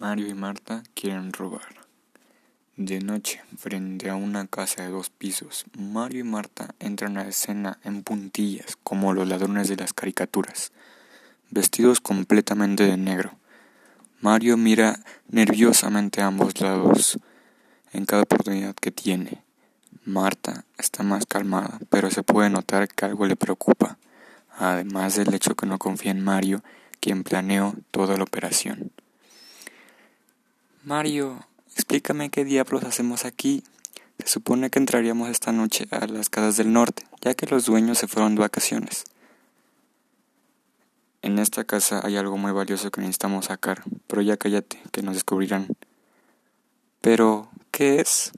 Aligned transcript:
Mario 0.00 0.28
y 0.28 0.34
Marta 0.34 0.84
quieren 0.94 1.32
robar. 1.32 1.74
De 2.76 3.00
noche, 3.00 3.42
frente 3.56 4.08
a 4.08 4.14
una 4.14 4.46
casa 4.46 4.82
de 4.82 4.90
dos 4.90 5.10
pisos, 5.10 5.64
Mario 5.76 6.20
y 6.20 6.22
Marta 6.22 6.72
entran 6.78 7.18
a 7.18 7.26
escena 7.26 7.80
en 7.82 8.04
puntillas, 8.04 8.78
como 8.84 9.12
los 9.12 9.26
ladrones 9.26 9.66
de 9.66 9.74
las 9.74 9.92
caricaturas, 9.92 10.70
vestidos 11.50 12.00
completamente 12.00 12.84
de 12.84 12.96
negro. 12.96 13.32
Mario 14.20 14.56
mira 14.56 15.00
nerviosamente 15.26 16.22
a 16.22 16.26
ambos 16.26 16.60
lados 16.60 17.18
en 17.92 18.04
cada 18.04 18.22
oportunidad 18.22 18.76
que 18.76 18.92
tiene. 18.92 19.42
Marta 20.04 20.64
está 20.78 21.02
más 21.02 21.26
calmada, 21.26 21.80
pero 21.90 22.12
se 22.12 22.22
puede 22.22 22.50
notar 22.50 22.86
que 22.86 23.04
algo 23.04 23.26
le 23.26 23.34
preocupa, 23.34 23.98
además 24.56 25.16
del 25.16 25.34
hecho 25.34 25.56
que 25.56 25.66
no 25.66 25.78
confía 25.78 26.12
en 26.12 26.22
Mario, 26.22 26.62
quien 27.00 27.24
planeó 27.24 27.74
toda 27.90 28.16
la 28.16 28.22
operación. 28.22 28.92
Mario, 30.88 31.44
explícame 31.74 32.30
qué 32.30 32.46
diablos 32.46 32.82
hacemos 32.82 33.26
aquí. 33.26 33.62
Se 34.18 34.26
supone 34.26 34.70
que 34.70 34.78
entraríamos 34.78 35.28
esta 35.28 35.52
noche 35.52 35.86
a 35.90 36.06
las 36.06 36.30
casas 36.30 36.56
del 36.56 36.72
norte, 36.72 37.04
ya 37.20 37.34
que 37.34 37.44
los 37.44 37.66
dueños 37.66 37.98
se 37.98 38.08
fueron 38.08 38.34
de 38.34 38.40
vacaciones. 38.40 39.04
En 41.20 41.38
esta 41.38 41.64
casa 41.64 42.00
hay 42.02 42.16
algo 42.16 42.38
muy 42.38 42.52
valioso 42.52 42.90
que 42.90 43.02
necesitamos 43.02 43.44
sacar, 43.44 43.82
pero 44.06 44.22
ya 44.22 44.38
cállate, 44.38 44.80
que 44.90 45.02
nos 45.02 45.12
descubrirán. 45.12 45.66
Pero, 47.02 47.50
¿qué 47.70 48.00
es? 48.00 48.32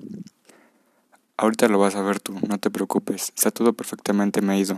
Ahorita 1.37 1.69
lo 1.69 1.79
vas 1.79 1.95
a 1.95 2.03
ver 2.03 2.19
tú, 2.19 2.37
no 2.49 2.59
te 2.59 2.69
preocupes, 2.69 3.33
está 3.37 3.53
todo 3.53 3.75
perfectamente 3.75 4.43
medido. 4.43 4.77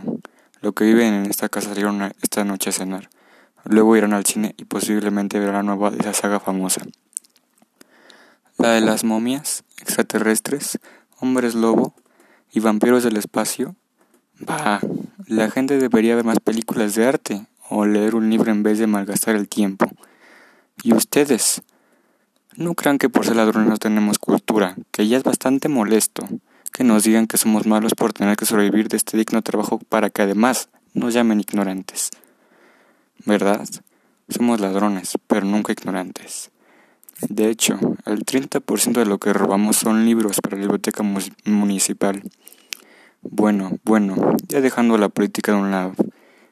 Lo 0.61 0.73
que 0.73 0.83
viven 0.83 1.15
en 1.15 1.25
esta 1.25 1.49
casa 1.49 1.69
salieron 1.69 2.03
esta 2.21 2.43
noche 2.43 2.69
a 2.69 2.73
cenar. 2.73 3.09
Luego 3.63 3.97
irán 3.97 4.13
al 4.13 4.27
cine 4.27 4.53
y 4.59 4.65
posiblemente 4.65 5.39
verán 5.39 5.55
la 5.55 5.63
nueva 5.63 5.89
de 5.89 5.97
esa 5.97 6.13
saga 6.13 6.39
famosa. 6.39 6.83
La 8.63 8.71
de 8.71 8.79
las 8.79 9.03
momias, 9.03 9.65
extraterrestres, 9.81 10.79
hombres 11.19 11.53
lobo 11.53 11.93
y 12.49 12.61
vampiros 12.61 13.03
del 13.03 13.17
espacio. 13.17 13.75
Bah, 14.39 14.79
la 15.27 15.51
gente 15.51 15.77
debería 15.77 16.15
ver 16.15 16.23
más 16.23 16.39
películas 16.39 16.95
de 16.95 17.05
arte 17.05 17.45
o 17.67 17.85
leer 17.85 18.15
un 18.15 18.29
libro 18.29 18.53
en 18.53 18.63
vez 18.63 18.79
de 18.79 18.87
malgastar 18.87 19.35
el 19.35 19.49
tiempo. 19.49 19.91
¿Y 20.81 20.93
ustedes? 20.93 21.61
No 22.55 22.73
crean 22.73 22.99
que 22.99 23.09
por 23.09 23.25
ser 23.25 23.35
ladrones 23.35 23.67
no 23.67 23.75
tenemos 23.75 24.17
cultura, 24.17 24.77
que 24.91 25.09
ya 25.09 25.17
es 25.17 25.23
bastante 25.23 25.67
molesto 25.67 26.25
que 26.71 26.85
nos 26.85 27.03
digan 27.03 27.27
que 27.27 27.37
somos 27.37 27.67
malos 27.67 27.93
por 27.95 28.13
tener 28.13 28.37
que 28.37 28.45
sobrevivir 28.45 28.87
de 28.87 28.95
este 28.95 29.17
digno 29.17 29.41
trabajo 29.41 29.79
para 29.89 30.09
que 30.09 30.21
además 30.21 30.69
nos 30.93 31.13
llamen 31.13 31.41
ignorantes. 31.41 32.11
¿Verdad? 33.25 33.67
Somos 34.29 34.61
ladrones, 34.61 35.17
pero 35.27 35.45
nunca 35.45 35.73
ignorantes. 35.73 36.49
De 37.21 37.49
hecho, 37.49 37.79
el 38.05 38.25
30% 38.25 38.93
de 38.93 39.05
lo 39.05 39.17
que 39.17 39.33
robamos 39.33 39.77
son 39.77 40.05
libros 40.05 40.39
para 40.41 40.57
la 40.57 40.63
biblioteca 40.63 41.03
municipal. 41.45 42.21
Bueno, 43.21 43.77
bueno, 43.83 44.35
ya 44.47 44.61
dejando 44.61 44.97
la 44.97 45.09
política 45.09 45.53
de 45.53 45.59
un 45.59 45.71
lado. 45.71 45.93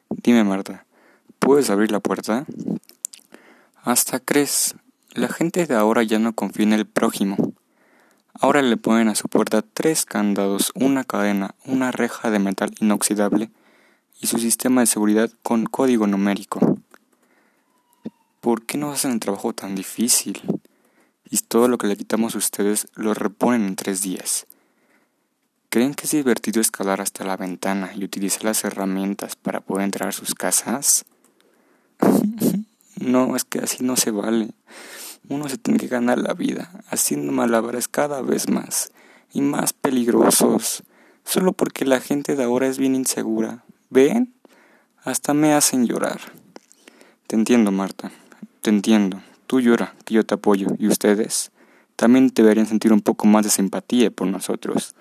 Dime, 0.08 0.44
Marta, 0.44 0.86
¿puedes 1.38 1.68
abrir 1.68 1.90
la 1.90 2.00
puerta? 2.00 2.46
Hasta 3.82 4.20
crees, 4.20 4.76
la 5.12 5.28
gente 5.28 5.66
de 5.66 5.74
ahora 5.74 6.02
ya 6.02 6.18
no 6.18 6.34
confía 6.34 6.64
en 6.64 6.72
el 6.72 6.86
prójimo. 6.86 7.36
Ahora 8.32 8.62
le 8.62 8.76
ponen 8.76 9.08
a 9.08 9.14
su 9.14 9.28
puerta 9.28 9.62
tres 9.62 10.06
candados, 10.06 10.72
una 10.74 11.04
cadena, 11.04 11.54
una 11.66 11.92
reja 11.92 12.30
de 12.30 12.38
metal 12.38 12.74
inoxidable 12.80 13.50
y 14.20 14.28
su 14.28 14.38
sistema 14.38 14.80
de 14.80 14.86
seguridad 14.86 15.30
con 15.42 15.66
código 15.66 16.06
numérico. 16.06 16.78
¿Por 18.42 18.66
qué 18.66 18.76
nos 18.76 18.96
hacen 18.96 19.12
el 19.12 19.20
trabajo 19.20 19.54
tan 19.54 19.74
difícil? 19.74 20.42
y 21.32 21.38
todo 21.38 21.66
lo 21.66 21.78
que 21.78 21.86
le 21.86 21.96
quitamos 21.96 22.34
a 22.34 22.38
ustedes 22.38 22.88
lo 22.94 23.14
reponen 23.14 23.64
en 23.64 23.74
tres 23.74 24.02
días. 24.02 24.46
¿Creen 25.70 25.94
que 25.94 26.04
es 26.04 26.10
divertido 26.10 26.60
escalar 26.60 27.00
hasta 27.00 27.24
la 27.24 27.38
ventana 27.38 27.90
y 27.96 28.04
utilizar 28.04 28.44
las 28.44 28.62
herramientas 28.64 29.34
para 29.34 29.62
poder 29.62 29.84
entrar 29.84 30.10
a 30.10 30.12
sus 30.12 30.34
casas? 30.34 31.06
no, 33.00 33.34
es 33.34 33.44
que 33.44 33.60
así 33.60 33.82
no 33.82 33.96
se 33.96 34.10
vale. 34.10 34.50
Uno 35.30 35.48
se 35.48 35.56
tiene 35.56 35.80
que 35.80 35.88
ganar 35.88 36.18
la 36.18 36.34
vida 36.34 36.70
haciendo 36.90 37.32
malabares 37.32 37.88
cada 37.88 38.20
vez 38.20 38.50
más 38.50 38.92
y 39.32 39.40
más 39.40 39.72
peligrosos, 39.72 40.82
solo 41.24 41.54
porque 41.54 41.86
la 41.86 42.00
gente 42.00 42.36
de 42.36 42.44
ahora 42.44 42.66
es 42.66 42.76
bien 42.76 42.94
insegura. 42.94 43.64
¿Ven? 43.88 44.34
Hasta 45.02 45.32
me 45.32 45.54
hacen 45.54 45.86
llorar. 45.86 46.20
Te 47.26 47.36
entiendo, 47.36 47.72
Marta, 47.72 48.12
te 48.62 48.70
entiendo. 48.70 49.20
Tú 49.46 49.60
llora, 49.60 49.94
que 50.04 50.14
yo 50.14 50.24
te 50.24 50.34
apoyo, 50.34 50.68
y 50.78 50.86
ustedes 50.86 51.52
también 51.96 52.32
deberían 52.34 52.66
sentir 52.66 52.92
un 52.92 53.00
poco 53.00 53.26
más 53.26 53.44
de 53.44 53.50
simpatía 53.50 54.10
por 54.10 54.26
nosotros, 54.26 54.94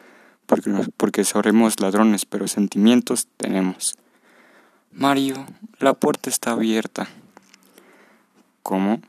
porque, 0.97 1.23
sabremos 1.23 1.79
ladrones, 1.79 2.25
pero 2.25 2.47
sentimientos 2.47 3.27
tenemos. 3.37 3.95
Mario, 4.91 5.45
la 5.79 5.93
puerta 5.93 6.29
está 6.29 6.51
abierta. 6.51 7.07
¿Cómo? 8.61 9.01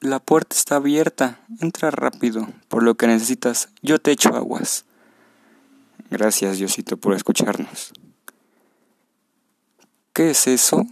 La 0.00 0.20
puerta 0.20 0.54
está 0.54 0.76
abierta. 0.76 1.40
Entra 1.60 1.90
rápido. 1.90 2.46
Por 2.68 2.82
lo 2.82 2.96
que 2.96 3.06
necesitas, 3.06 3.70
yo 3.80 3.98
te 3.98 4.10
echo 4.12 4.34
aguas. 4.36 4.84
Gracias, 6.10 6.58
Diosito, 6.58 6.98
por 6.98 7.14
escucharnos. 7.14 7.92
¿Qué 10.12 10.30
es 10.30 10.46
eso? 10.46 10.86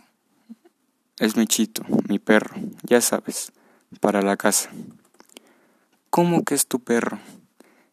Es 1.19 1.35
mi 1.35 1.47
chito, 1.47 1.83
mi 2.09 2.19
perro, 2.19 2.55
ya 2.83 3.01
sabes, 3.01 3.51
para 4.01 4.21
la 4.21 4.37
casa. 4.37 4.69
¿Cómo 6.11 6.45
que 6.45 6.55
es 6.55 6.67
tu 6.67 6.81
perro? 6.81 7.19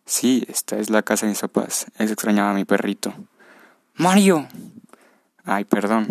Sí, 0.06 0.44
esta 0.50 0.78
es 0.78 0.89
la 0.89 1.03
casa 1.03 1.25
de 1.25 1.29
mis 1.29 1.39
papás. 1.39 1.85
Es 1.97 2.12
extrañaba 2.12 2.53
mi 2.53 2.66
perrito. 2.66 3.13
Mario. 3.95 4.45
Ay, 5.45 5.63
perdón. 5.63 6.07